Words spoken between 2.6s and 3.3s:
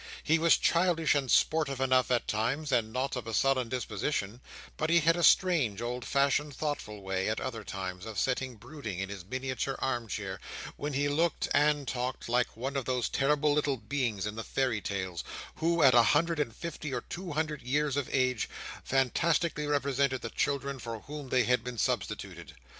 and not of